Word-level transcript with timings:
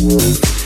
Música 0.00 0.57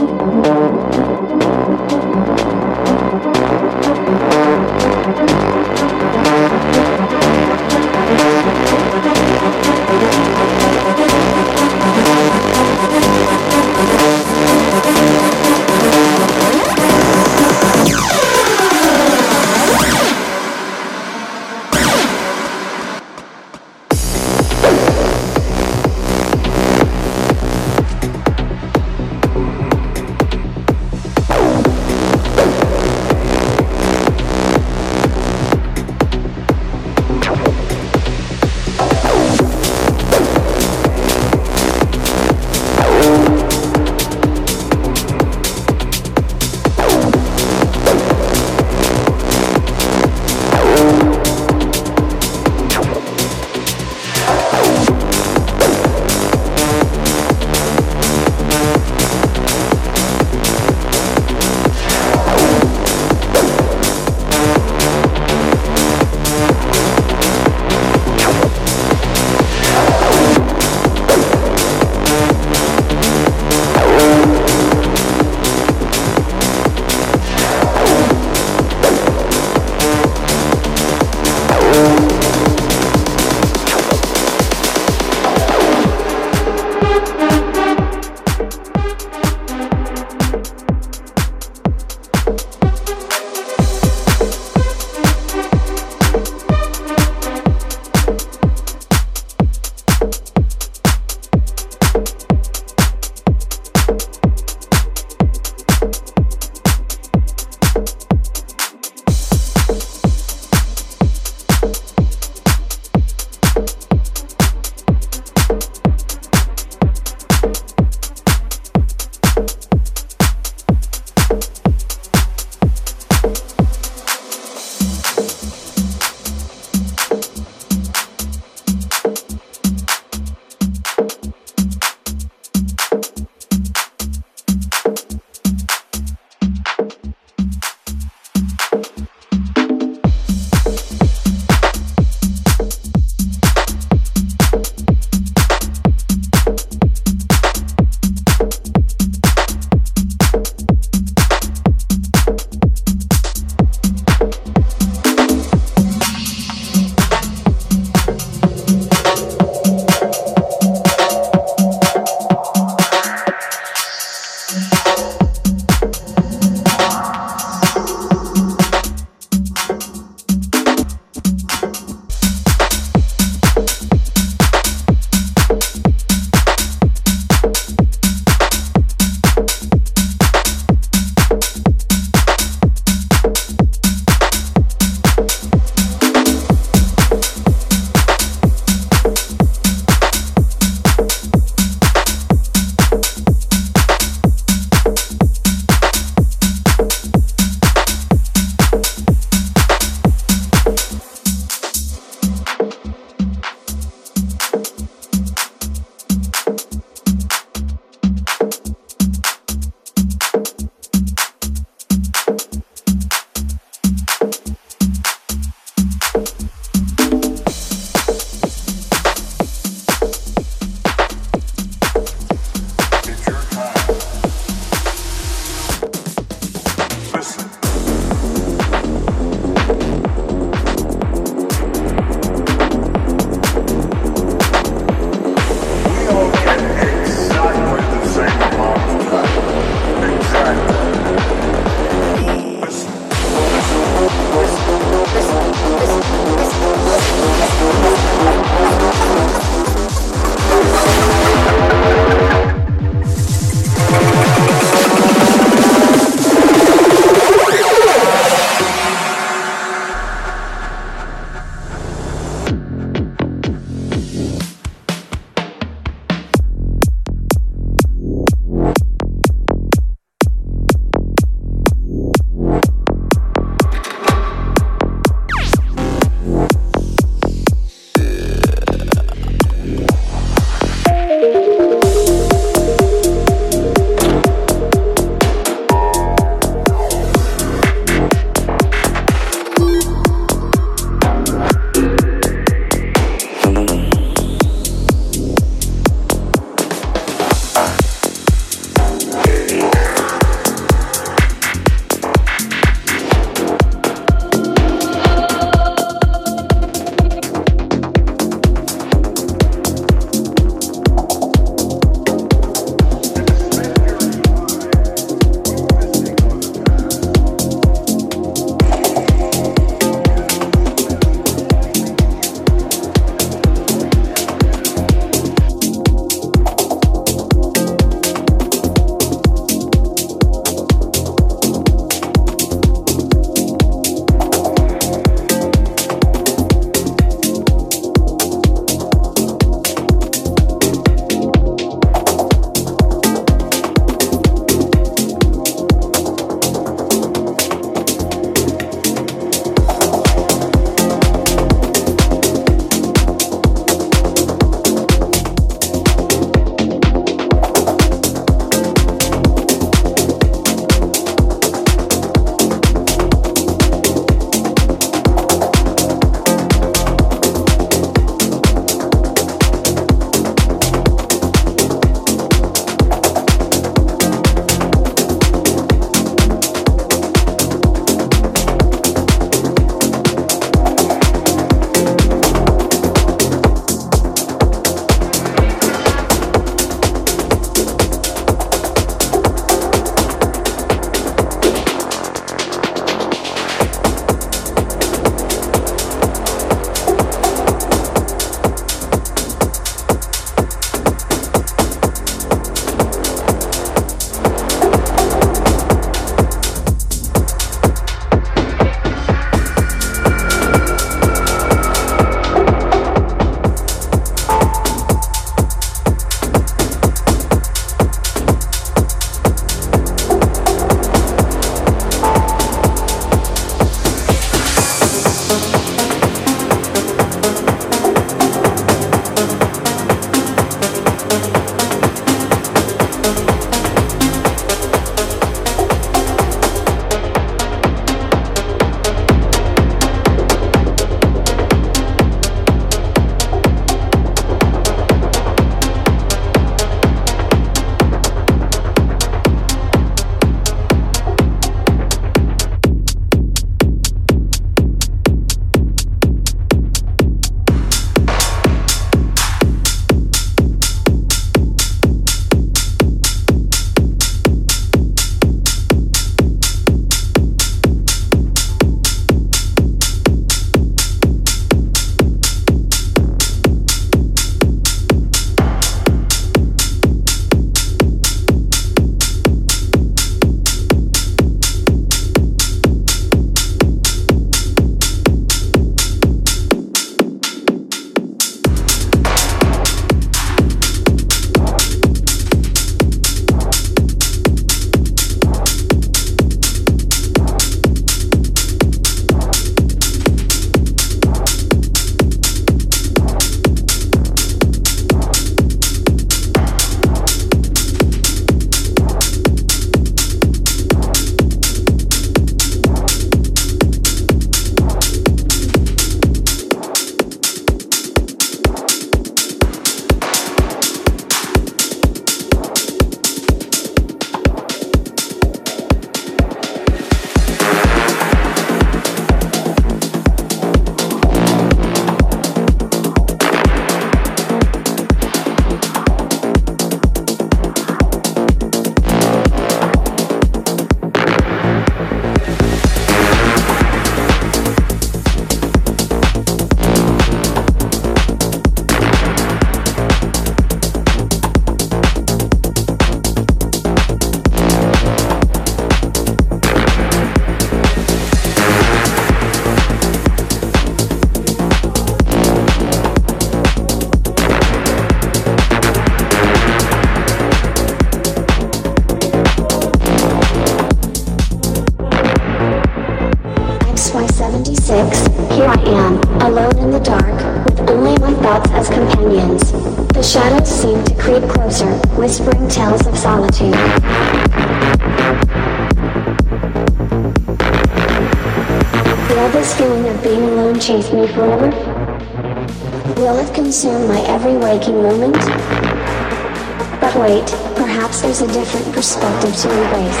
Perhaps 597.56 598.02
there's 598.02 598.22
a 598.22 598.26
different 598.32 598.72
perspective 598.74 599.34
to 599.36 599.50
embrace. 599.50 600.00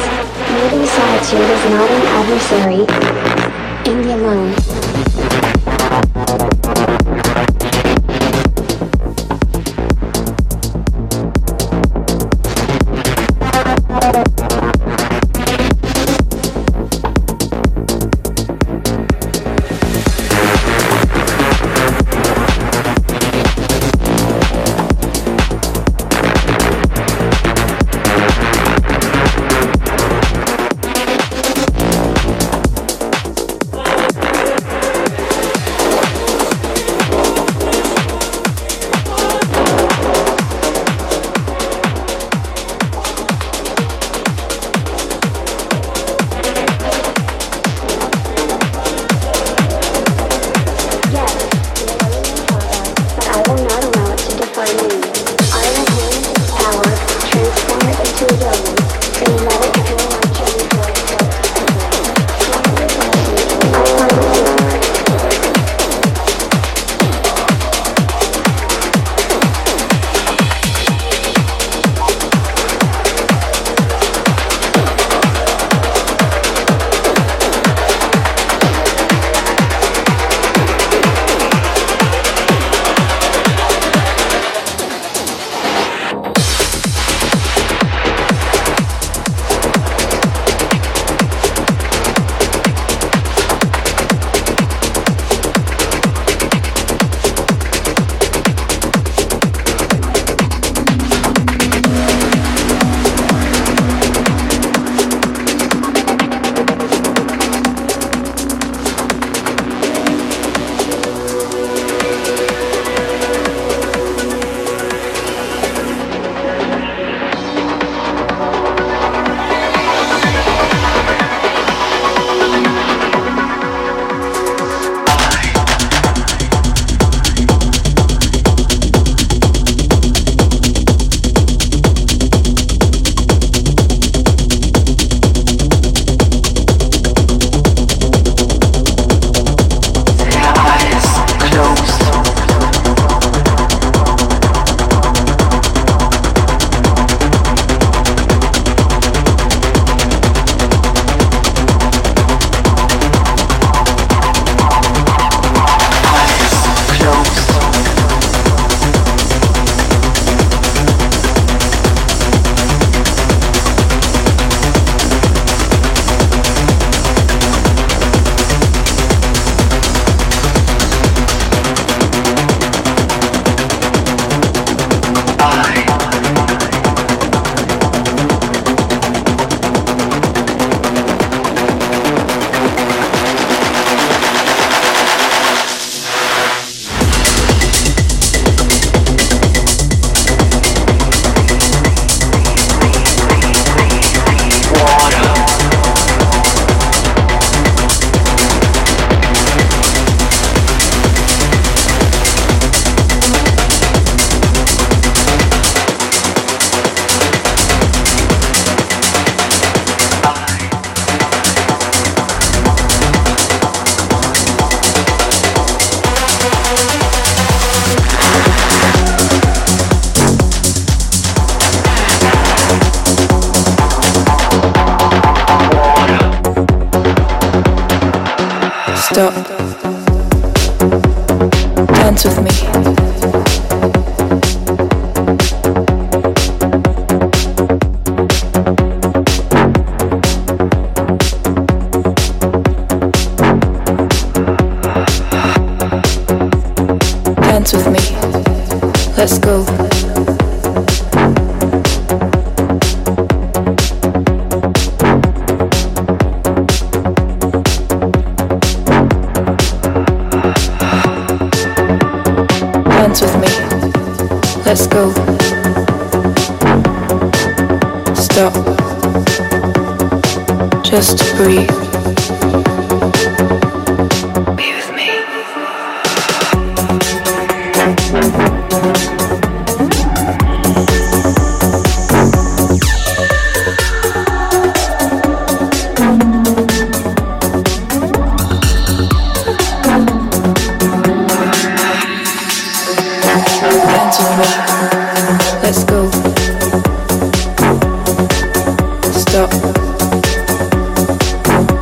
Maybe 0.50 0.86
solitude 0.86 1.50
is 1.50 1.64
not 1.70 1.90
an 1.90 2.02
adversary. 2.18 2.80
In 3.90 4.02
the 4.02 4.14
alone. 4.14 5.49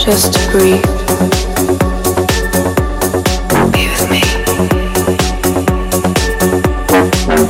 Just 0.09 0.51
breathe. 0.51 0.83
Be 3.73 3.89
with 3.91 4.11
me. 4.11 4.23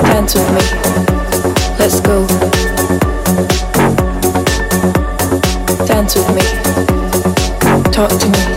Dance 0.03 0.35
with 0.35 0.51
me. 0.51 0.65
Let's 1.79 2.01
go. 2.01 2.27
Dance 5.87 6.17
with 6.17 6.31
me. 6.35 7.93
Talk 7.93 8.11
to 8.19 8.29
me. 8.29 8.48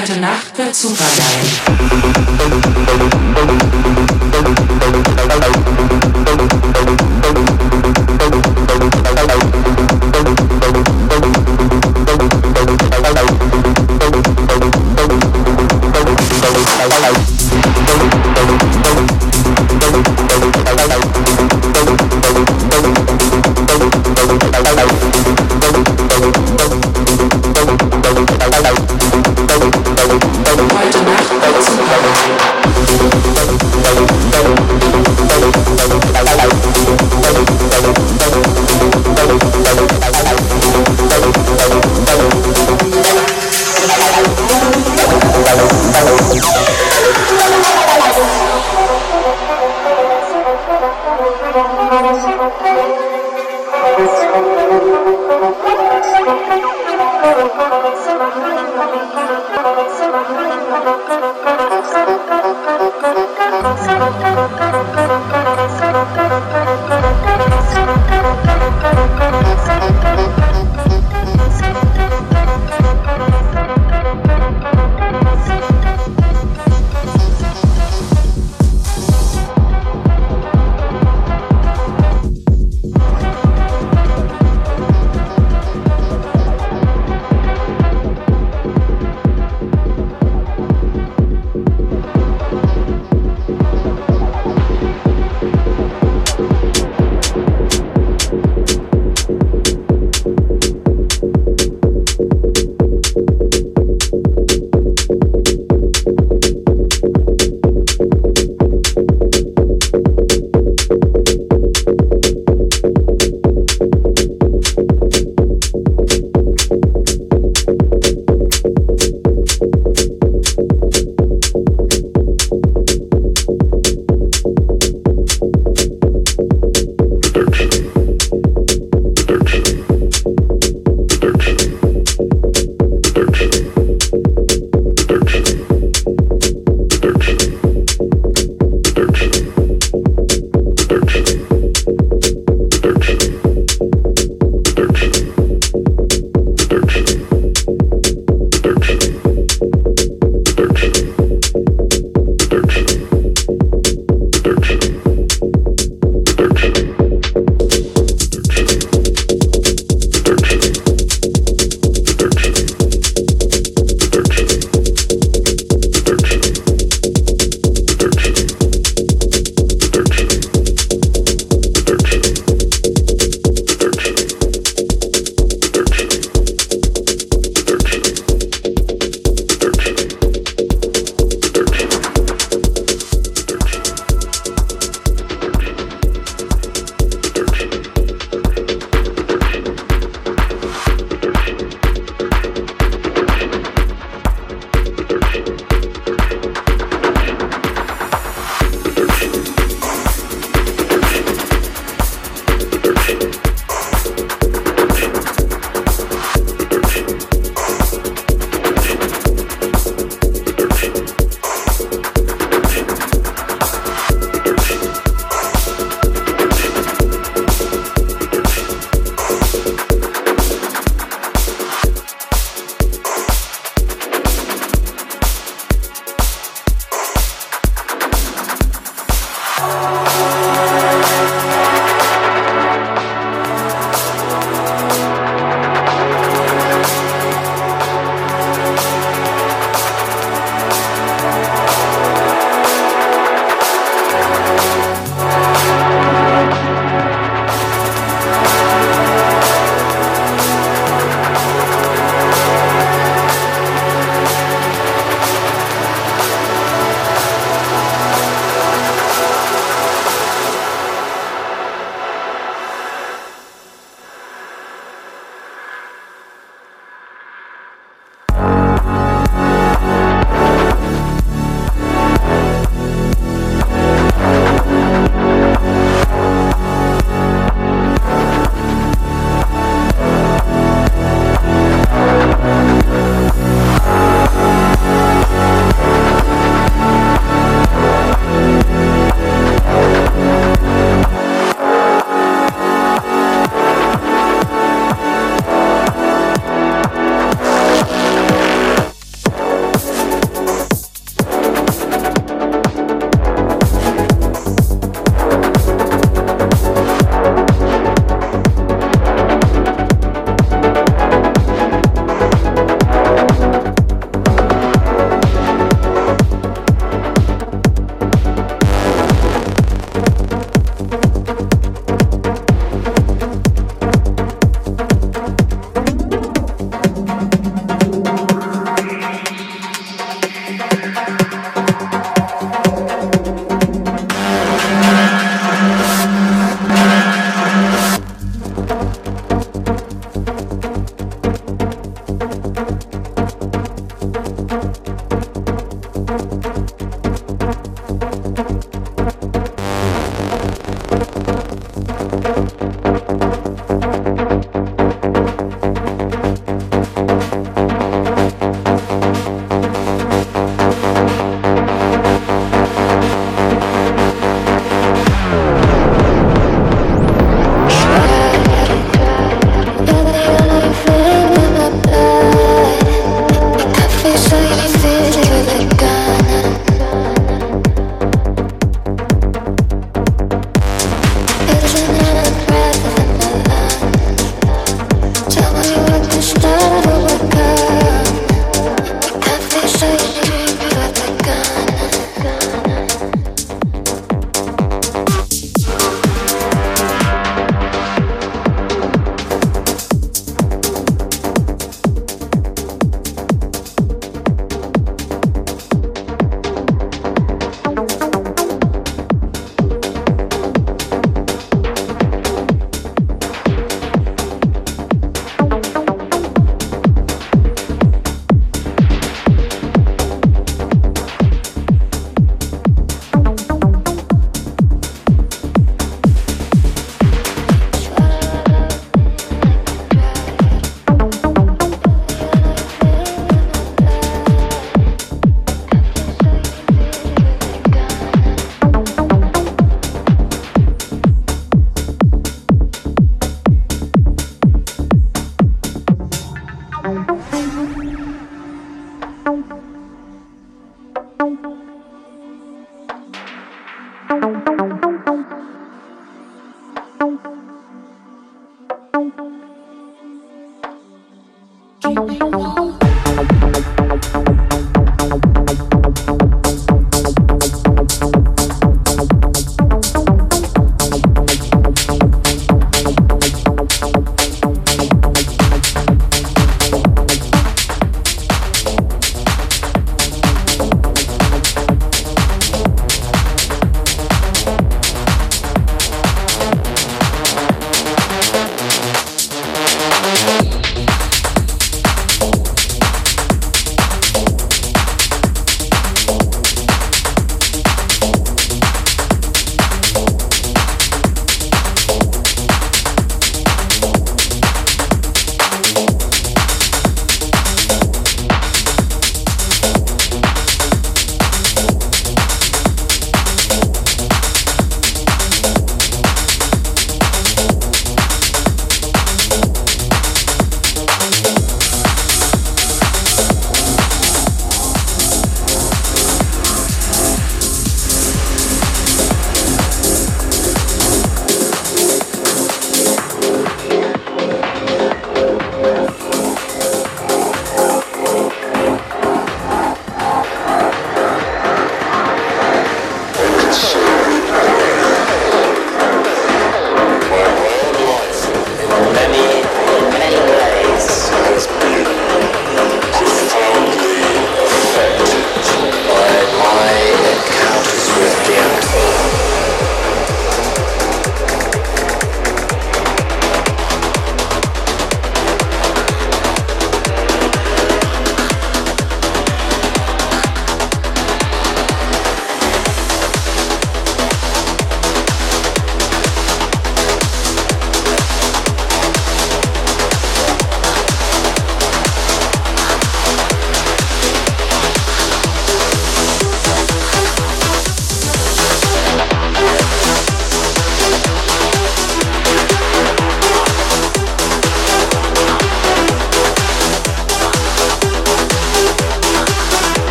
Heute 0.00 0.18
Nacht 0.18 0.56
wird 0.56 0.74
super 0.74 1.09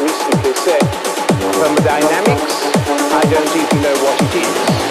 recently 0.00 0.54
said, 0.54 0.82
thermodynamics, 1.58 2.62
I 3.12 3.22
don't 3.30 3.56
even 3.56 3.82
know 3.82 3.94
what 4.04 4.22
it 4.22 4.34
is. 4.36 4.87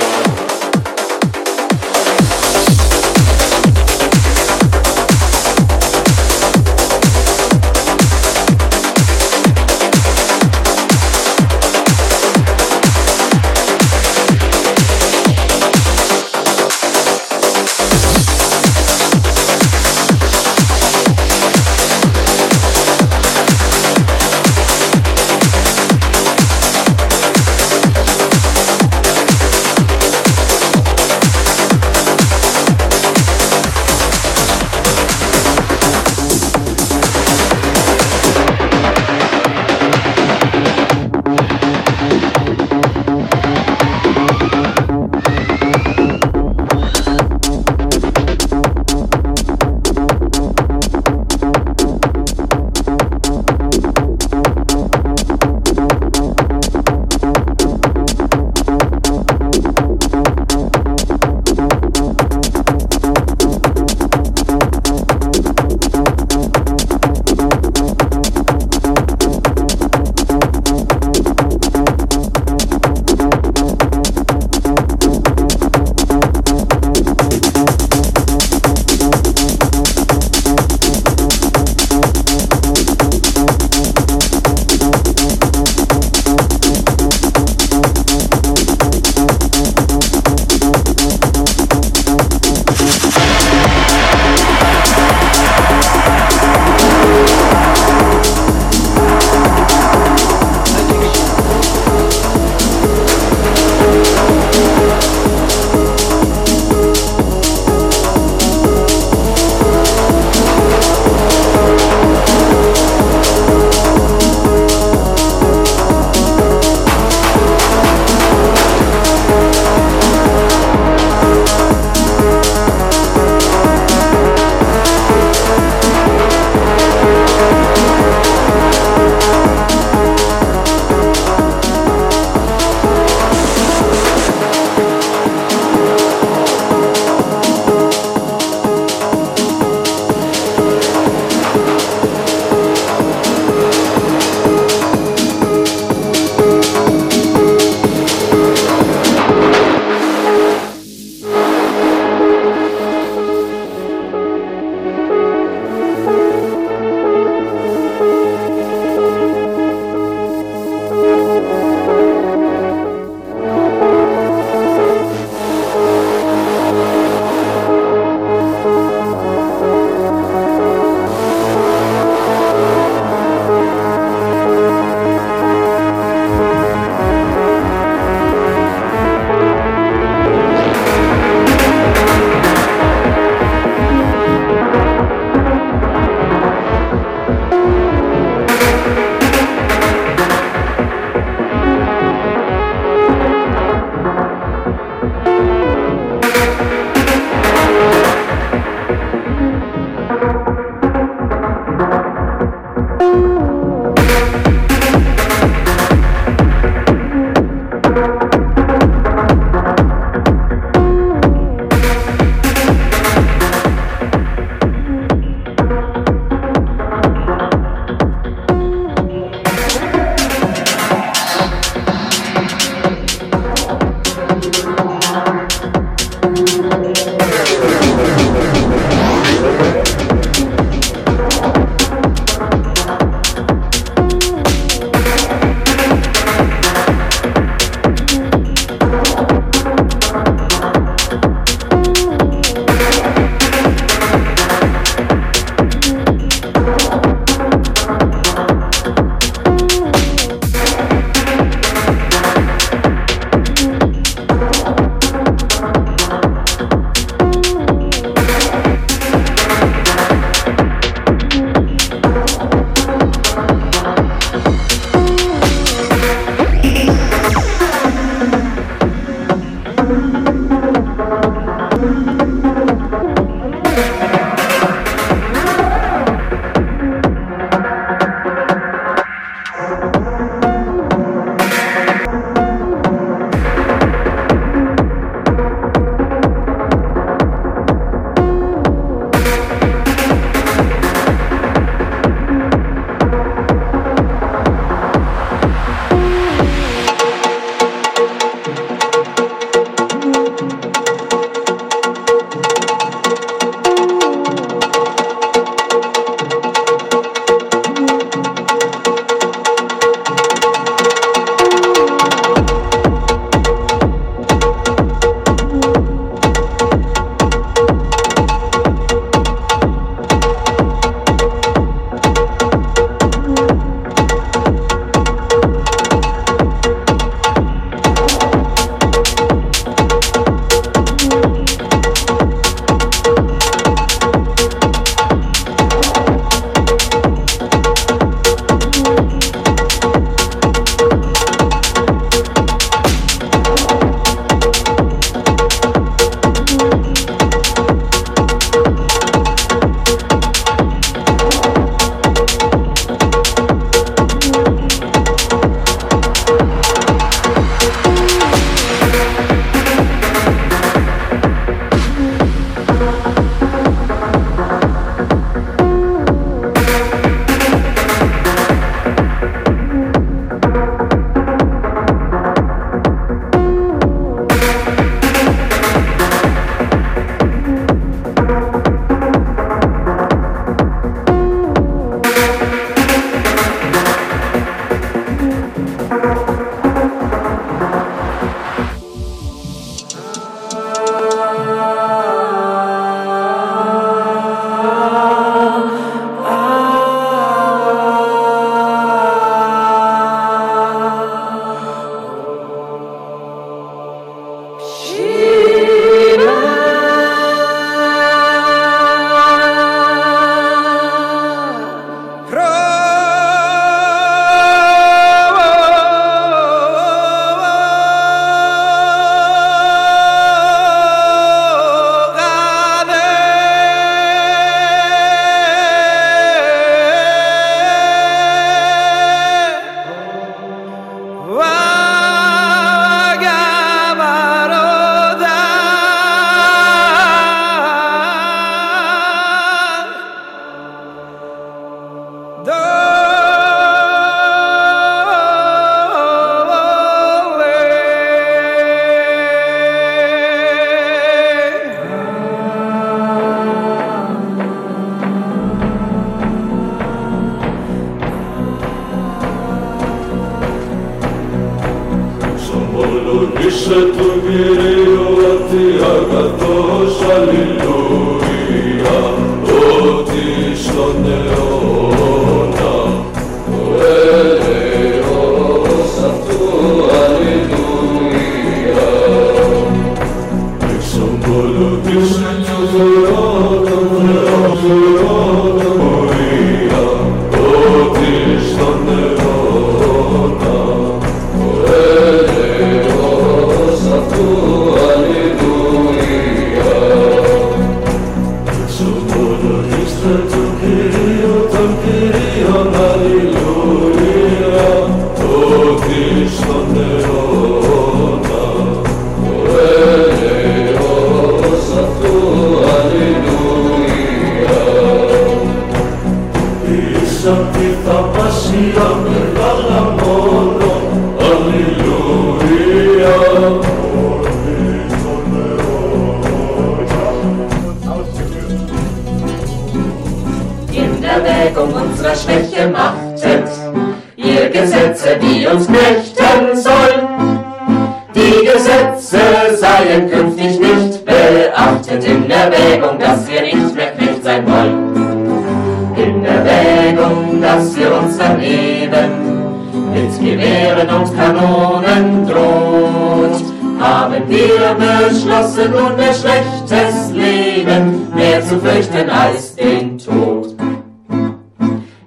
Fürchten 558.67 559.09
als 559.09 559.55
den 559.55 559.97
Tod. 559.97 560.55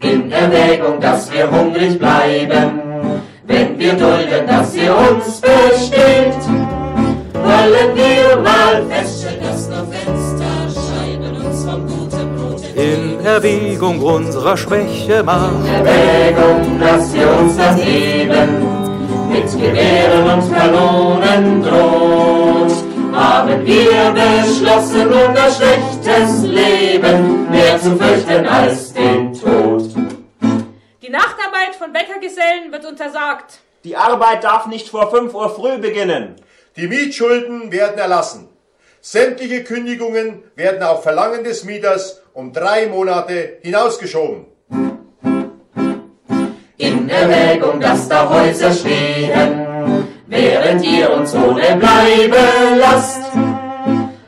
In 0.01 0.31
Erwägung, 0.31 1.01
dass 1.01 1.33
wir 1.33 1.51
hungrig 1.51 1.99
bleiben, 1.99 2.81
wenn 3.47 3.79
wir 3.79 3.93
dulden, 3.95 4.47
dass 4.47 4.75
ihr 4.75 4.95
uns 4.95 5.41
bestimmt, 5.41 6.43
wollen 7.35 7.91
wir 7.95 8.43
mal 8.43 8.83
feststellen, 8.89 9.41
dass 9.43 9.69
noch 9.69 9.87
Fensterscheiben 9.91 11.37
uns 11.45 11.65
vom 11.65 11.87
guten 11.87 12.37
Brot 12.37 12.63
In 12.75 13.25
Erwägung 13.25 14.01
unserer 14.01 14.57
Schwäche 14.57 15.23
macht, 15.23 15.67
Erwägung, 15.67 16.79
dass 16.79 17.15
wir 17.15 17.29
uns 17.41 17.57
das 17.57 17.77
Leben 17.77 18.51
mit 19.33 19.51
Gewehren 19.53 20.25
und 20.35 20.55
Kanonen 20.55 21.63
droht, 21.63 22.60
haben 23.15 23.67
wir 23.67 24.13
beschlossen, 24.13 25.09
unser 25.09 25.51
schlechtes 25.51 26.43
Leben 26.43 27.51
mehr 27.51 27.79
zu 27.81 27.97
fürchten 27.97 28.47
als 28.47 28.93
den 28.93 29.33
Tod. 29.33 29.83
Die 31.03 31.11
Nachtarbeit 31.11 31.75
von 31.79 31.93
Bäckergesellen 31.93 32.71
wird 32.71 32.87
untersagt. 32.87 33.61
Die 33.85 33.97
Arbeit 33.97 34.45
darf 34.45 34.67
nicht 34.67 34.89
vor 34.89 35.11
5 35.11 35.35
Uhr 35.35 35.55
früh 35.55 35.79
beginnen. 35.79 36.37
Die 36.77 36.87
Mietschulden 36.87 37.73
werden 37.73 37.99
erlassen. 37.99 38.49
Sämtliche 39.01 39.65
Kündigungen 39.65 40.43
werden 40.57 40.83
auf 40.83 41.03
Verlangen 41.03 41.43
des 41.43 41.65
Mieters 41.65 42.21
um 42.35 42.53
drei 42.53 42.87
Monate 42.87 43.59
hinausgeschoben. 43.63 44.47
In 46.77 47.09
Erwägung, 47.09 47.81
dass 47.81 48.09
da 48.09 48.29
Häuser 48.29 48.73
stehen, 48.73 49.80
während 50.31 50.85
ihr 50.85 51.13
uns 51.13 51.35
ohne 51.35 51.77
bleiben 51.77 52.79
lasst, 52.79 53.21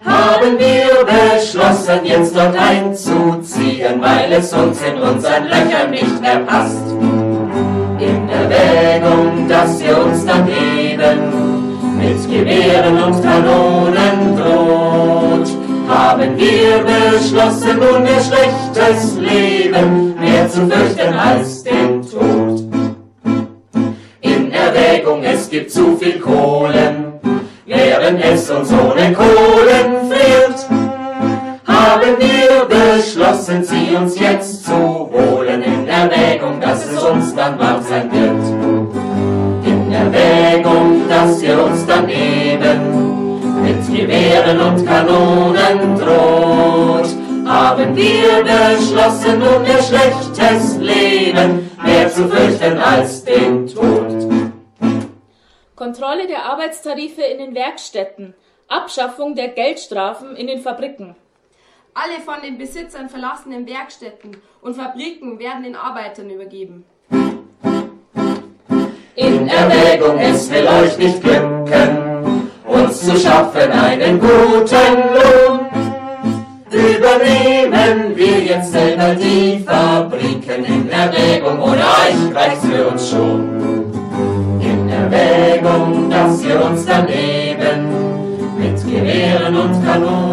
haben 0.04 0.58
wir 0.58 1.06
beschlossen, 1.06 2.00
jetzt 2.04 2.36
dort 2.36 2.56
einzuziehen, 2.58 4.00
weil 4.00 4.32
es 4.32 4.52
uns 4.52 4.80
in 4.82 5.00
unseren 5.00 5.44
Löchern 5.44 5.90
nicht 5.90 6.20
mehr 6.20 6.40
passt. 6.40 6.90
In 8.00 8.28
Erwägung, 8.28 9.46
dass 9.48 9.80
ihr 9.80 9.96
uns 9.96 10.26
daneben 10.26 11.78
mit 11.96 12.28
Gewehren 12.28 13.00
und 13.00 13.22
Kanonen 13.22 14.36
droht, 14.36 15.48
haben 15.88 16.36
wir 16.36 16.84
beschlossen, 16.84 17.78
nun 17.78 18.04
ihr 18.04 18.20
schlechtes 18.20 19.16
Leben 19.18 20.14
mehr 20.18 20.48
zu 20.48 20.66
fürchten 20.66 21.14
als 21.14 21.62
den 21.62 22.02
Tod. 22.02 22.41
Erwägung, 24.74 25.22
es 25.22 25.50
gibt 25.50 25.70
zu 25.70 25.96
viel 25.98 26.18
Kohlen, 26.18 27.20
während 27.66 28.24
es 28.24 28.50
uns 28.50 28.70
ohne 28.72 29.12
Kohlen 29.12 30.10
fehlt, 30.10 30.66
haben 31.66 32.16
wir 32.18 32.64
beschlossen, 32.68 33.62
sie 33.64 33.94
uns 33.94 34.18
jetzt 34.18 34.64
zu 34.64 34.72
holen, 34.72 35.62
in 35.62 35.86
Erwägung, 35.88 36.58
dass 36.60 36.86
es 36.90 37.02
uns 37.02 37.34
dann 37.34 37.58
wahr 37.58 37.82
sein 37.82 38.10
wird. 38.12 39.66
In 39.66 39.92
Erwägung, 39.92 41.02
dass 41.08 41.42
ihr 41.42 41.62
uns 41.62 41.84
dann 41.86 42.08
eben 42.08 43.62
mit 43.62 43.86
Gewehren 43.94 44.58
und 44.58 44.86
Kanonen 44.86 45.98
droht, 45.98 47.08
haben 47.46 47.94
wir 47.94 48.42
beschlossen, 48.42 49.38
nun 49.38 49.66
ihr 49.66 49.82
schlechtes 49.82 50.78
Leben 50.78 51.70
mehr 51.84 52.08
zu 52.08 52.26
fürchten 52.28 52.78
als 52.78 53.24
den 53.24 53.66
Tod. 53.66 54.01
Kontrolle 55.82 56.28
der 56.28 56.44
Arbeitstarife 56.44 57.22
in 57.22 57.38
den 57.38 57.56
Werkstätten. 57.56 58.34
Abschaffung 58.68 59.34
der 59.34 59.48
Geldstrafen 59.48 60.36
in 60.36 60.46
den 60.46 60.60
Fabriken. 60.60 61.16
Alle 61.92 62.20
von 62.24 62.40
den 62.40 62.56
Besitzern 62.56 63.09
verlassenen 63.09 63.66
Werkstätten 63.66 64.36
und 64.60 64.76
Fabriken 64.76 65.40
werden 65.40 65.64
den 65.64 65.74
Arbeitern 65.74 66.30
übergeben. 66.30 66.84
In 69.16 69.48
Erwägung, 69.48 70.20
es 70.20 70.48
will 70.52 70.68
euch 70.68 70.96
nicht 70.98 71.20
glücken, 71.20 72.48
uns 72.64 73.04
zu 73.04 73.16
schaffen 73.16 73.72
einen 73.72 74.20
guten 74.20 74.94
Lohn. 75.16 75.66
Übernehmen 76.70 78.16
wir 78.16 78.38
jetzt 78.38 78.70
selber 78.70 79.16
die 79.16 79.59
Fabriken 79.66 80.64
in 80.64 80.88
Erwägung, 80.88 81.60
ohne 81.60 81.82
euch 81.82 82.32
reicht's 82.36 82.64
für 82.64 82.86
uns 82.86 83.10
schon. 83.10 83.51
Erwägung, 85.12 86.09
dass 86.10 86.43
wir 86.44 86.64
uns 86.64 86.86
daneben 86.86 87.89
mit 88.59 88.76
Gewehren 88.84 89.56
und 89.56 89.84
Kanonen 89.84 90.31